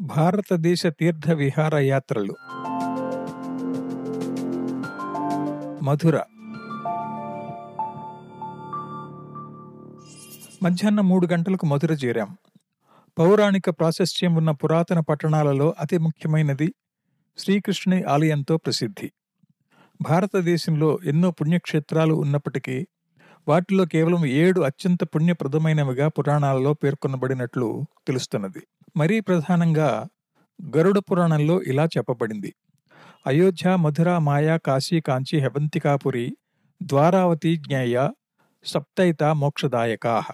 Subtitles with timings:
[0.00, 2.34] భారతదేశ తీర్థ విహార యాత్రలు.
[5.82, 6.16] మధుర.
[10.62, 12.36] మధ్యాహ్నం మూడు గంటలకు మధుర చేరాం.
[13.18, 16.74] పౌరాణిక ప్రాశస్త్యం ఉన్న పురాతన పట్టణాలలో అతి ముఖ్యమైనది
[17.38, 19.12] శ్రీకృష్ణుని ఆలయంతో ప్రసిద్ధి.
[20.02, 22.86] భారతదేశంలో ఎన్నో పుణ్యక్షేత్రాలు ఉన్నప్పటికీ
[23.48, 28.66] వాటిలో కేవలం ఏడు అత్యంత పుణ్యప్రదమైనవిగా పురాణాలలో పేర్కొనబడినట్లు తెలుస్తున్నది.
[28.96, 30.06] మరీ ప్రధానంగా
[30.76, 32.54] గరుడ పురాణంలో ఇలా చెప్పబడింది.
[33.26, 36.36] అయోధ్య మధుర మాయా కాశీ కాంచి హెవంతికాపురి
[36.82, 38.10] ద్వారావతి జ్ఞేయ
[38.64, 40.28] సప్తైత మోక్షదాయకాహ.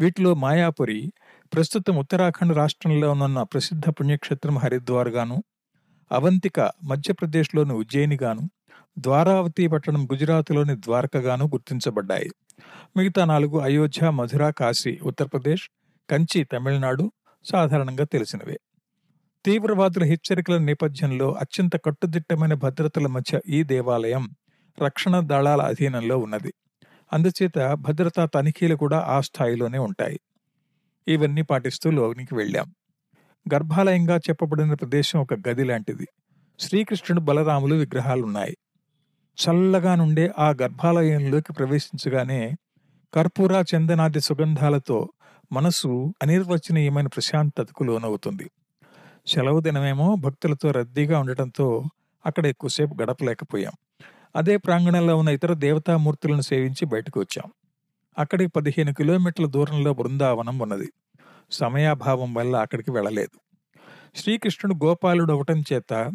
[0.00, 1.12] వీటిలో మాయాపురి
[1.54, 5.44] ప్రస్తుతం ఉత్తరాఖండ్ రాష్ట్రంలో ఉన్న ప్రసిద్ధ పుణ్యక్షేత్రం హరిద్వార్ గాను
[6.12, 8.50] అవంతిక మధ్యప్రదేశ్లోని ఉజ్జయినిగాను
[8.98, 12.30] ద్వారావతి పట్టణం గుజరాత్లోని ద్వారకగాను గుర్తించబడ్డాయి.
[12.96, 15.70] మిగతా నాలుగు అయోధ్య మధుర కాశీ ఉత్తరప్రదేశ్
[16.10, 17.12] కంచి తమిళనాడు
[17.44, 18.60] సాధారణంగా తెలిసినవే.
[19.44, 24.30] తీవ్రవాదుల హెచ్చరికల నేపథ్యంలో అత్యంత కట్టుదిట్టమైన భద్రతల మధ్య ఈ దేవాలయం
[24.82, 26.54] రక్షణ దళాల అధీనంలో ఉన్నది.
[27.12, 30.20] అందుచేత భద్రతా తనిఖీలు కూడా ఆ స్థాయిలోనే ఉంటాయి.
[31.08, 32.74] ఇవన్నీ పాటిస్తూ లోనికి వెళ్ళాం.
[33.54, 36.08] గర్భాలయంగా చెప్పబడిన ప్రదేశం ఒక గది లాంటిది.
[36.60, 38.56] శ్రీకృష్ణుడు బలరాములు విగ్రహాలున్నాయి.
[39.38, 42.52] చల్లగా నుండే ఆ గర్భాలయంలోకి ప్రవేశించగానే
[43.14, 45.12] కర్పూర చందనాది సుగంధాలతో
[45.52, 48.50] మనసు అనిర్వచనీయమైన ప్రశాంతతకు లోనవుతుంది.
[49.26, 51.82] సెలవు దినమేమో భక్తులతో రద్దీగా ఉండటంతో
[52.26, 53.72] అక్కడ ఎక్కువసేపు గడపలేకపోయాం.
[54.36, 57.52] అదే ప్రాంగణంలో ఉన్న ఇతర దేవతామూర్తులను సేవించి బయటకు వచ్చాం.
[58.18, 60.92] అక్కడికి పదిహేను కిలోమీటర్ల దూరంలో బృందావనం ఉన్నది.
[61.50, 63.40] సమయాభావం వల్ల అక్కడికి వెళ్ళలేదు.
[64.16, 66.12] శ్రీకృష్ణుడు గోపాలుడు అవటం చేత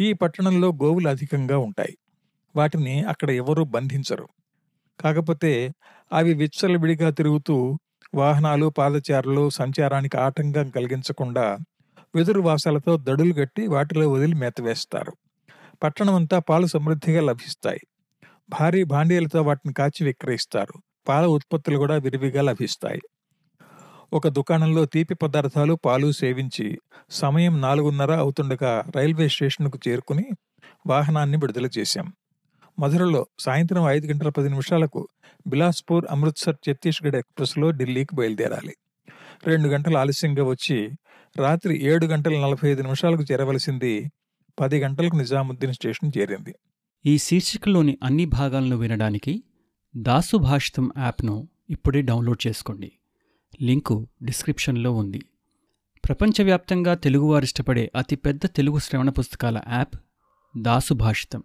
[0.00, 1.96] ఈ పట్టణంలో గోవులు అధికంగా ఉంటాయి.
[2.56, 4.28] వాటిని అక్కడ ఎవరూ బంధించరు.
[5.00, 5.70] కాకపోతే
[6.12, 7.78] అవి విచ్చలవిడిగా తిరుగుతూ
[8.14, 11.58] వాహనాలు పాదచారులు సంచారానికి ఆటంకం కలిగించకుండా
[12.14, 15.12] వెదురు వాసాలతో దడులు కట్టి వాటిలో వదిలి మేతవేస్తారు
[15.82, 17.80] పట్టణమంతా పాలు సమృద్ధిగా లభిస్తాయి.
[18.50, 20.74] భారీ భాండీలతో వాటిని కాచి విక్రయిస్తారు.
[21.08, 23.00] పాల ఉత్పత్తులు కూడా విరివిగా లభిస్తాయి.
[24.12, 26.78] ఒక దుకాణంలో తీపి పదార్థాలు పాలు సేవించి
[27.10, 30.26] సమయం నాలుగున్నర అవుతుండగా రైల్వే స్టేషన్కు చేరుకుని
[30.86, 32.14] వాహనాన్ని విడుదల చేశాం.
[32.78, 35.08] మధురలో సాయంత్రం ఐదు గంటల పది నిమిషాలకు
[35.46, 38.76] బిలాస్పూర్ అమృత్సర్ ఛత్తీస్గఢ్ ఎక్స్ప్రెస్లో ఢిల్లీకి బయలుదేరాలి.
[39.46, 40.90] రెండు గంటలు ఆలస్యంగా వచ్చి
[41.36, 44.12] రాత్రి ఏడు గంటల నలభై ఐదు నిమిషాలకు చేరవలసింది
[44.60, 46.54] పది గంటలకు నిజాముద్దీన్ స్టేషన్ చేరింది.
[47.06, 49.44] ఈ శీర్షికలోని అన్ని భాగాలను వినడానికి
[49.96, 52.92] దాసు భాషితం యాప్ను ఇప్పుడే డౌన్లోడ్ చేసుకోండి.
[53.62, 55.22] లింకు డిస్క్రిప్షన్లో ఉంది.
[56.04, 59.94] ప్రపంచవ్యాప్తంగా తెలుగువారు ఇష్టపడే అతిపెద్ద తెలుగు శ్రవణ పుస్తకాల యాప్
[60.56, 61.44] దాసు భాషితం.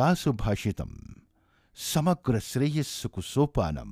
[0.00, 0.92] सुभाषितम
[1.76, 3.90] समग्र श्रेय सुकुसोपानम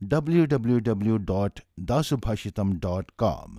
[0.00, 1.60] W W W dot
[1.90, 3.58] Dasubhashitam dot com